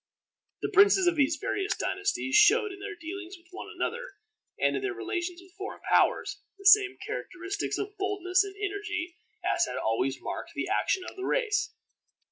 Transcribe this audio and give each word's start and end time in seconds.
The 0.63 0.71
princes 0.73 1.05
of 1.05 1.15
these 1.15 1.37
various 1.39 1.77
dynasties 1.77 2.33
showed 2.33 2.71
in 2.71 2.79
their 2.79 2.95
dealings 2.95 3.35
with 3.37 3.45
one 3.51 3.67
another, 3.71 4.15
and 4.59 4.75
in 4.75 4.81
their 4.81 4.95
relations 4.95 5.43
with 5.43 5.53
foreign 5.55 5.81
powers, 5.91 6.41
the 6.57 6.65
same 6.65 6.97
characteristics 7.05 7.77
of 7.77 7.95
boldness 7.99 8.43
and 8.43 8.55
energy 8.59 9.15
as 9.45 9.65
had 9.67 9.77
always 9.77 10.19
marked 10.19 10.53
the 10.55 10.67
action 10.67 11.03
of 11.07 11.15
the 11.17 11.25
race. 11.25 11.75